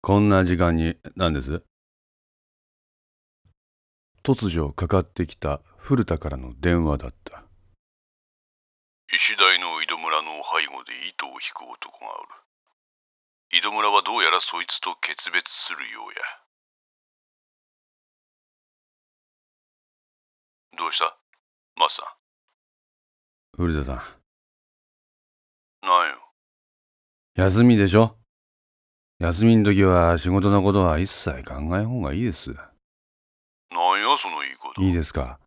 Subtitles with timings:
[0.00, 1.62] こんな時間に何です？
[4.22, 7.42] 突如かかってきた古田からの電話だった。
[9.12, 12.28] 石大の井戸村の背後で糸を引く男がおる。
[13.58, 16.16] 井戸村はどうやらそいつと決別するようや。
[20.78, 21.16] どうした？
[21.76, 22.02] マスさ
[23.56, 23.98] 古田さんん。
[25.82, 26.18] なんよ？
[27.34, 28.17] 休みでしょ？
[29.20, 32.50] 休みん時は仕事のことは一切考えん方がいいです。
[32.50, 34.80] なんやその言い方。
[34.80, 35.40] いいですか。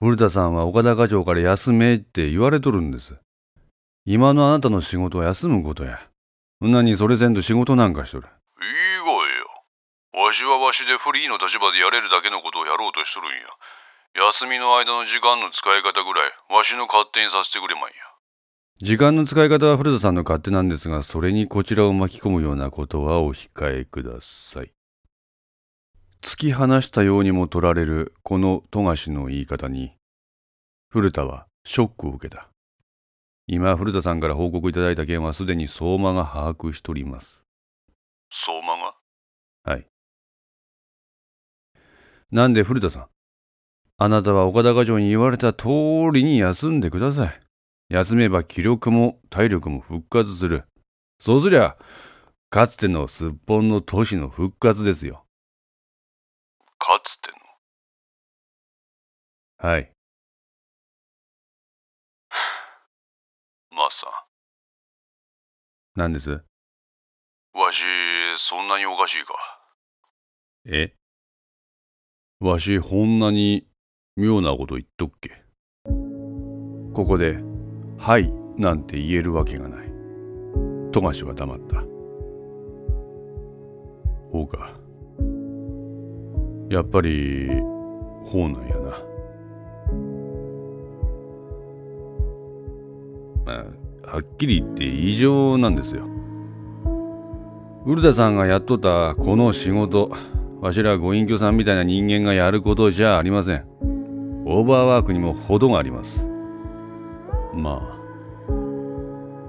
[0.00, 3.16] 古田さんは岡田課長から休めって言われとるんです。
[4.06, 6.00] 今のあなたの仕事は休むことや。
[6.62, 8.26] そんなにそれせんと仕事なんかしとる。
[8.26, 14.26] いいがえよわしはわしでフリーの立場でやれるだけのことをやろうとしとるんや。
[14.32, 18.09] 休みの間の時間の使い方ぐらいわしの勝手にさせてくれまんや
[18.82, 24.72] 時間の使い方は古田さんの勝手なんですがそれにこちらを巻き込むようなことはお控えください。
[26.22, 29.92] 突き放したようにも取られるこの富樫の言い方に
[30.88, 32.48] 古田はショックを受けた。
[33.46, 37.42] 今古田さんから報告いただいた件はすでに相馬が把握しております。
[38.32, 38.94] 相馬が？
[39.64, 39.86] はい。
[42.30, 43.06] なんで古田さん
[43.98, 45.68] あなたは岡田課長に言われた通
[46.14, 47.40] りに休んでください
[47.90, 50.62] 休めば気力も体力も復活する。
[51.18, 51.76] そうすりゃ
[52.48, 55.24] かつてのすっぽんの都市の復活ですよ。
[56.78, 57.32] かつて
[59.60, 59.68] の？
[59.68, 59.90] はい。
[63.72, 64.10] マスさん
[65.96, 66.30] 何です？
[67.52, 67.82] わし
[68.36, 69.34] そんなにおかしいか？
[70.64, 70.94] え？
[72.38, 73.66] わしほんなに
[74.16, 75.42] 妙なこと言っとっけ？
[76.94, 77.40] ここで
[78.00, 79.92] 「はい」なんて言えるわけがない。
[80.90, 81.84] 富樫は黙った。
[84.32, 84.74] ほうか。
[86.70, 87.48] やっぱり
[88.24, 89.02] ほうなんやな。
[93.44, 96.04] まあはっきり言って異常なんですよ。
[97.84, 100.10] 古田さんがやっとったこの仕事。
[100.62, 103.64] わしらご隠居さんみたいな人間がやることじゃありません。
[104.46, 106.26] オーバーワークにも程があります。
[107.54, 107.99] まあ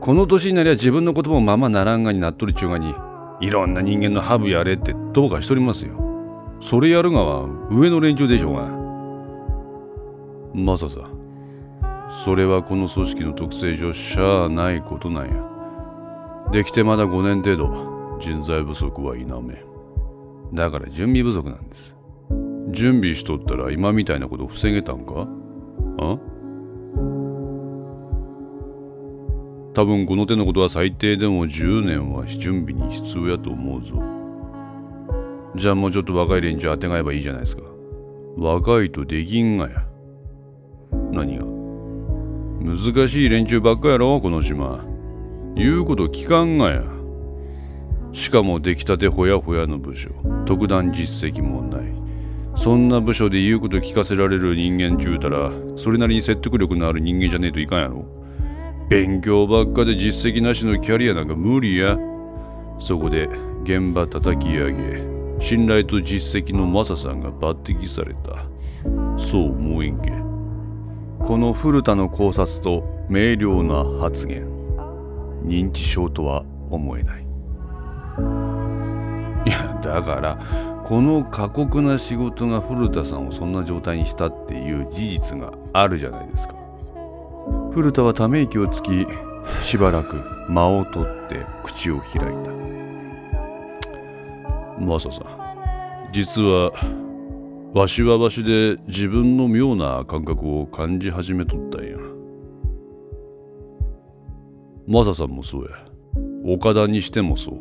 [0.01, 2.95] この年になりゃ自分のこともままならんがになっとるちゅうがに
[3.39, 5.94] いろんな人間のハブやれってどうかしとりますよ。
[6.59, 8.67] それやるがは上の連中でしょうが。
[10.56, 11.01] まささ
[12.09, 16.50] それはこの組織の特性上しゃあないことなんや。
[16.51, 19.63] できてまだ5年程度人材不足は否め。
[20.51, 21.95] だから準備不足なんです。
[22.72, 25.28] 準備しとったら今みたいなこと防げたんか？
[26.00, 26.18] あ？
[29.74, 34.02] 多分この手のことは最低でも10年は準備に必要やと思うぞ。
[35.56, 37.64] じゃあもうちょっと若い連中あてがえばいいじゃないですか。
[38.36, 39.86] 若いとできんがや。
[41.12, 41.46] 何が？
[42.64, 44.86] 難しい連中ばっかやろこの島。
[45.56, 46.84] 言うこと聞かんがや。
[48.14, 50.10] しかも出来たてほやほやの部署。
[50.46, 51.92] 特段実績もない。
[52.56, 58.06] そんな部署で言うこと聞かせられる人間ちゅうたらそれなりに説得力のある人間じゃねえといかんやろ。
[58.91, 61.97] 勉強ばっかで実績なしのキャリアなんか無理や。
[62.78, 63.29] そこで
[63.63, 65.02] 現場叩き上げ
[65.40, 68.50] 信頼と実績のマサさんが抜擢された。
[69.18, 70.12] そう思えんけ。
[71.25, 74.46] この古田の考察と明瞭な発言。
[75.46, 77.22] 認知症とは思えない。
[79.46, 80.38] いやだから
[80.84, 86.61] この過酷な仕事が古田さんをそんな状態にしたっていう事実があるじゃないですか。
[87.74, 89.08] 古田はため息をつき
[89.62, 90.18] しばらく
[90.50, 92.52] 間を取って口を開いた。
[94.78, 96.72] マサさん実は
[97.74, 101.98] わしはわしで自分の妙な感覚を感じ始めとったんや。
[104.86, 105.70] マサさんもそうや。
[106.46, 107.56] 岡田にしてもそう。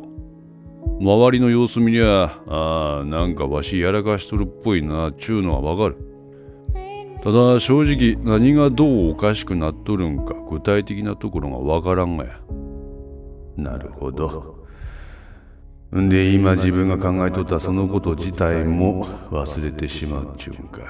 [0.99, 6.10] 周りの様子見りゃああなんかわしやらかしとるっぽいなっちゅうのはわかる。
[7.23, 12.39] ただ正直何がどうおかしくなっとるんか具体的なところがわからんがや。
[13.57, 14.65] なるほど。
[15.95, 20.81] んで今自分が考えとったそのこと自体も忘れてしまっちゅうんか。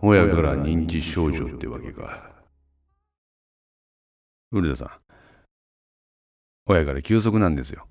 [0.00, 2.30] 親から認知症状ってわけか。
[4.50, 4.88] 古田さん。
[6.66, 7.86] 親から休息なんですよ。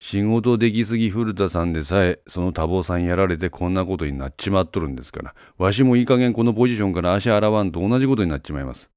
[0.00, 8.90] 仕事できすぎ古田さんでさえその多忙さんやられてこんなことになっちまっとるんですからわしもいい加減このポジションから足洗わんと同じことになっちまいます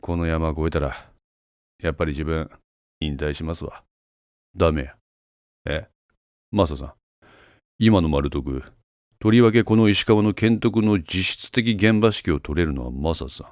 [0.00, 1.08] この山越えたら
[1.82, 2.50] やっぱり自分
[3.00, 3.82] 引退しますわ
[4.56, 4.94] ダメや
[5.68, 5.86] え？
[6.50, 6.92] マサさん。
[7.78, 8.62] 今の丸徳、
[9.20, 13.46] とりわけこの石川の剣徳の実質的現場指揮を取れるのはマサさん。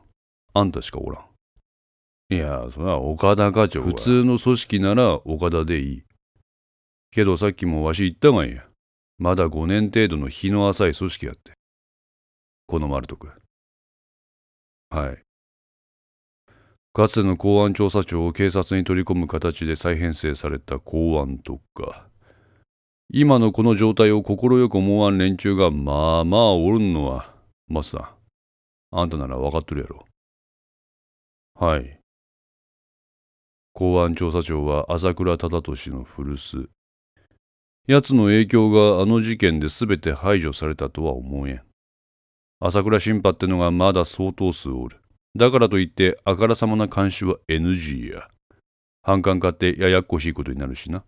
[0.54, 2.34] あんたしかおらん。
[2.34, 6.02] いや、それは岡田課長普通の組織なら岡田でいい。
[7.16, 8.66] けどさっきもわし言ったがんや。
[9.16, 11.54] まだ5年程度の日の浅い組織やって。
[12.66, 13.30] この丸徳。
[14.90, 15.22] はい。
[16.92, 22.06] かつての公安調査庁を警察に取り込む形で再編成された公安特化。
[23.08, 24.36] 今のこの状態を快
[24.68, 27.34] く思わん連中がまあまあおるんのは、
[27.66, 28.14] マスさ
[28.92, 28.94] ん。
[28.94, 30.04] あんたなら分かっとるやろ。
[31.54, 31.98] はい。
[33.72, 36.68] 公安調査庁は朝倉忠俊の古巣。
[37.88, 41.62] 奴の影響があの事件で全て排除されたとは思えん。
[42.58, 44.96] 朝倉新派ってのがまだ相当数おる。
[45.36, 48.28] だからといってあからさまな監視は NG や。
[49.02, 51.04] 反感買ってややっこしいことになるしな。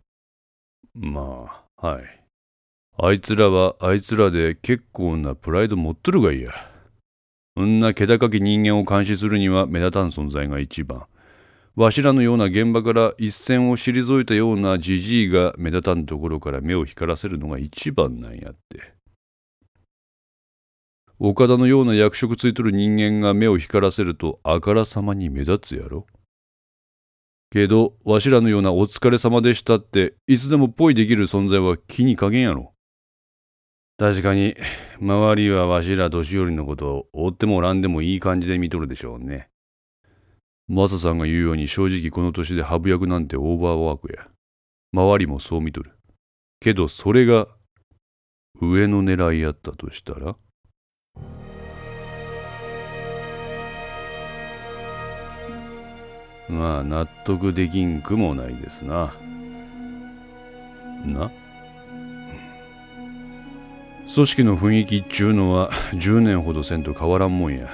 [0.94, 2.02] まあ、はい。
[2.96, 6.52] あいつらはあいつらで結構なプライド持っとるがいや。
[7.56, 11.06] そんな気高き人間を監視するには目立たん存在が一番。
[11.78, 18.94] わしらのような現場から一線を退いたようなじじいが目立たんところから目を光らせるのが一番なんやって。
[21.20, 26.08] 岡田のような役職ついとる人間が目を光らせるとあからさまに目立つやろ。
[27.52, 32.72] けど、わしらのようなお疲れ様でしたって、いつでもポイできる存在は気にかけんやろ。
[33.98, 34.56] 確かに、
[35.00, 39.48] 周りはわしら年寄りのことを追ってもおらんでもいい感じで見とるでしょうね。
[40.70, 44.28] マサさんが言うように正直この年でハブ役なんてオーバーワークや。
[44.92, 45.92] 周りもそう見とる。
[46.60, 47.48] けどそれが
[48.60, 50.36] 上の狙いやったとしたら？
[56.50, 59.14] まあ納得できんくもないですな。
[61.06, 61.30] な？
[64.14, 67.70] 組織の雰囲気っちゅうのは10年ほどせんと変わらんもんや。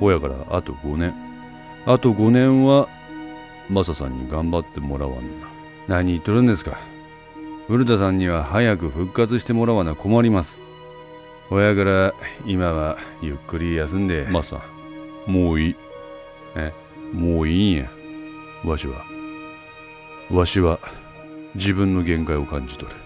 [0.00, 1.31] ほやからあと5年。
[1.86, 2.88] あと5年は
[3.68, 5.48] マサさんに頑張ってもらわんな。
[5.88, 6.78] 何言っとるんですか。
[7.68, 10.60] 古田さんには早く復活してもらわな困ります。
[11.48, 12.14] ほやから
[12.46, 14.26] 今はゆっくり休んで。
[14.30, 14.60] マサ、
[15.26, 15.76] もういい。
[16.54, 16.72] え、
[17.12, 17.90] もういいんや。
[18.64, 19.04] わしは
[20.30, 20.78] わしは
[21.56, 22.96] 自分の限界を感じ取る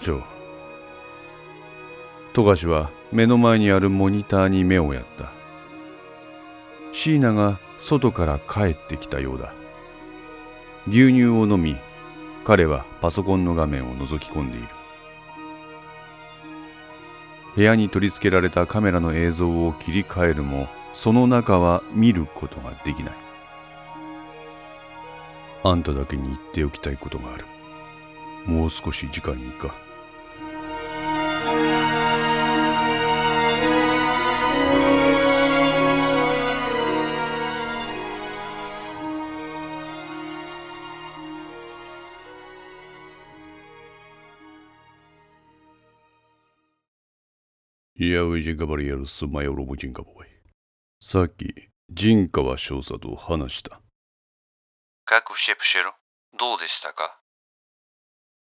[0.00, 0.22] ジョー
[2.34, 5.32] 富樫は目の前にあるモニターに目をやった
[6.92, 9.54] 椎名が外から帰ってきたようだ。
[10.88, 11.76] 牛乳を飲み
[12.44, 14.68] 彼はパソコンの画面を覗き込んでいる。
[17.54, 23.12] 部屋に取り付けられたカメラの映像を切り替えるもその中は見ることができない。
[25.64, 27.44] あんただけに言っておきたいことがある。
[28.46, 29.74] もう少し時間いいか？
[48.00, 50.28] いや、ウイジンカバリエルスマヨロボジンカボーイ。
[51.02, 51.52] さっき、
[51.90, 53.80] ジンカワ少佐と話した。
[55.04, 55.90] 各シェプシェル、
[56.38, 57.18] どうでしたか？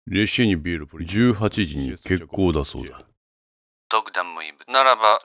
[0.07, 3.07] 列車にビールプリ18時に欠航だそうだ。
[4.69, 5.21] ならば、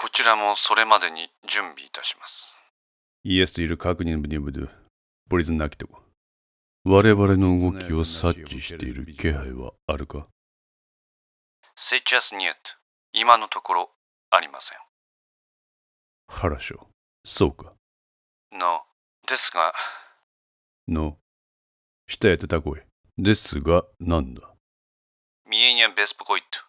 [0.00, 2.56] こちらもそれまでに準備いたします。
[3.22, 4.66] イエスいる確認部に部で、
[5.30, 6.02] ポリズンなきとこ。
[6.82, 10.26] 我々の動きを察知している気配はあるか？
[11.76, 12.77] セチャスニュート、
[13.20, 13.90] 今のところ
[14.30, 14.78] ありません。
[16.28, 16.78] ハラショ、
[17.24, 17.72] そうか。
[18.52, 18.82] の、
[19.26, 19.74] ですが、
[20.86, 21.18] の、
[22.06, 22.80] 下やってたこい。
[23.20, 24.42] ですが、なんだ
[25.50, 26.60] ミエニャ・ベスプコイット。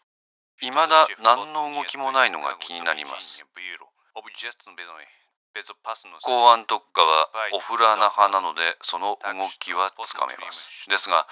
[0.58, 3.46] 未だ何の動きもないのが気になります。
[6.22, 10.70] 公安特化はオフラーナ派なのでその動きはつかめます。
[10.90, 11.28] ですが、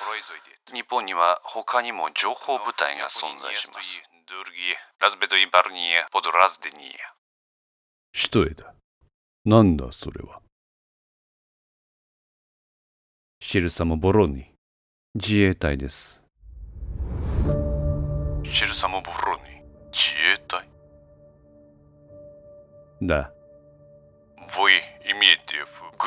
[0.74, 4.02] 日本には他にも情報部隊が存在します。
[8.14, 8.74] 首都へだ。
[9.46, 10.42] なんだそれは。
[13.40, 14.52] シルサモ・ボロニ。
[15.16, 16.24] 自衛隊です。
[18.44, 19.62] シルサモ・ボロニ。
[19.92, 20.68] 自衛隊。
[23.04, 23.32] だ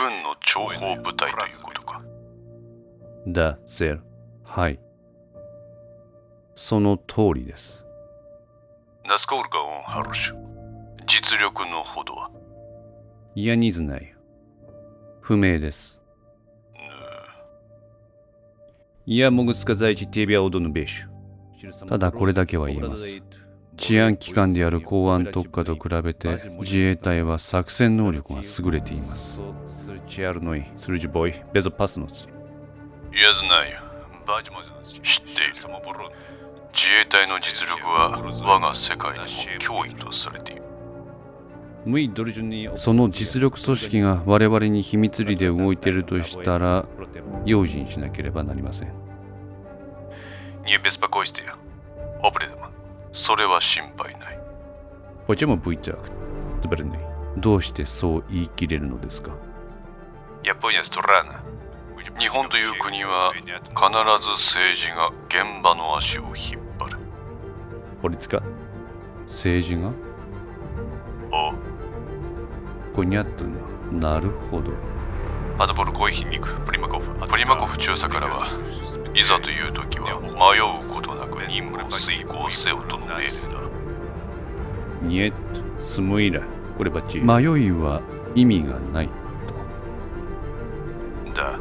[0.01, 2.01] 軍の諜報部隊ということか。
[3.29, 4.01] だゼル
[4.45, 4.81] はい。
[6.55, 7.85] その通りです。
[9.05, 10.37] ナスコールガオンハルシュ
[11.07, 12.31] 実力のほどは？
[13.35, 14.15] いやにずない
[15.21, 16.03] 不明です。
[19.05, 21.87] いやモグスカ在地テビアオドヌベーシュ。
[21.89, 23.23] ただこれだけは言えます。
[23.78, 29.42] 治安機関である公安特化と比べて自衛隊は作戦能力が優れています。
[31.54, 32.30] безопасности.
[33.12, 33.86] Я знаю.
[34.26, 35.54] 知っている。
[36.74, 38.10] 自衛隊の実力は
[38.44, 40.64] 我が世界でも脅威とされている。
[42.76, 46.86] その実力組織が我々に秘密裏で動いているとしたら
[47.46, 48.90] 用心しなければなりません。
[50.66, 51.44] Не беспокойся.
[52.24, 52.69] Обредом.
[53.14, 54.40] それは心配ない。
[55.28, 55.98] Почему быть так?
[57.38, 59.32] どうしてそう言い切れるのですか
[60.44, 61.44] Япония страна.
[62.20, 66.98] 日本という国は必ず政治が現場の足を引っ張る。
[68.02, 68.42] 法律か
[69.26, 69.92] 政治が
[71.32, 71.56] おう。
[72.94, 73.44] こにゃっと
[73.92, 74.14] な。
[74.14, 74.72] なるほど。
[75.58, 77.02] Подбор Койхинник, Примаков.
[77.28, 78.48] プリマコフ中佐からは
[79.14, 81.19] いざという時は迷うことなく
[81.49, 83.35] 任務遂行せよとの命令だ。
[85.03, 85.37] ニエット、
[85.81, 86.43] スムイラ、
[86.81, 88.03] 迷いは
[88.35, 89.09] 意味がない
[91.25, 91.35] と。
[91.35, 91.59] だ。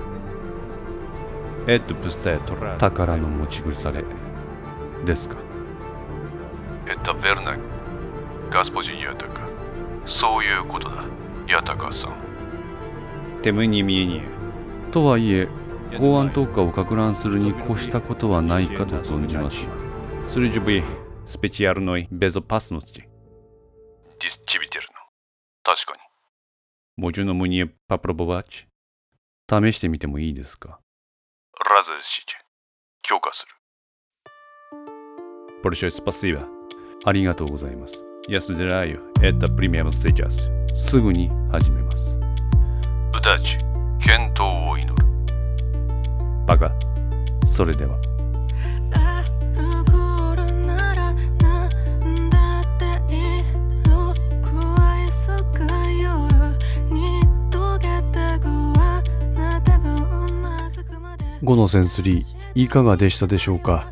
[1.67, 4.03] エッスタトラ宝の持ち腐れ。
[5.05, 5.37] ですか。
[6.87, 7.57] エタベルナ
[8.49, 9.41] ガスポジタカ
[10.05, 11.03] そういうことだ。
[11.47, 12.13] ヤタカさん。
[13.41, 14.23] テムニミエニエ
[14.91, 15.47] とはいえ
[15.98, 19.64] 公安特化をか乱するに越したことはないかと存じます。
[20.28, 20.82] Службы
[21.26, 23.08] специальной безопасности.
[24.18, 24.94] Действительно.
[25.62, 26.00] 確かに。
[26.96, 28.66] Можно мне попробовать?
[29.48, 30.80] 試してみてもいいですか
[31.60, 32.36] Разрешите.
[33.02, 33.52] 許可する。
[35.62, 36.46] Большое спасибо.
[37.04, 38.02] ありがとうございます。
[38.28, 40.50] Я собираю это прямо сейчас.
[40.74, 42.18] すぐに始めます。
[43.16, 43.58] うたち、
[44.00, 44.97] 健闘を祈る。
[46.49, 46.71] バカ。
[47.45, 47.95] それでは。
[61.41, 63.91] 5のセンス3いかがでしたでしょうか？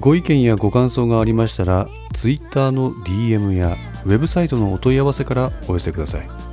[0.00, 6.47] ご意見やご感想がありましたら Twitter の DM やウェブサイトのお問い合わせからお寄せください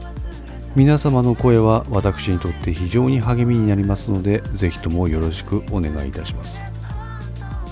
[0.76, 6.64] 皆様の声は私にとって非常に励みになりますのでぜひともよろしくお願いいたします。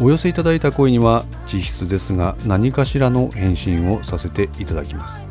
[0.01, 5.27] お寄せいただいた声には実質ですが何かしらの返信をさせていただきます。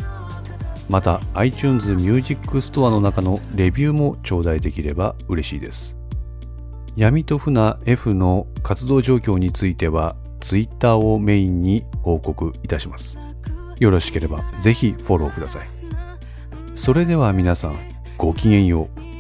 [0.91, 5.97] また iTunes Music Store の中のレビューも頂戴できれば嬉しいです。
[6.95, 13.19] 闇と船 F の活動状況については Twitter をメインに報告いたします。
[13.79, 15.82] よろしければぜひフォローください。
[16.75, 17.79] それでは皆さん
[18.17, 19.12] ごきげんよう。